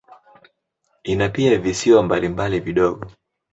[1.03, 3.05] Ina pia visiwa mbalimbali vidogo.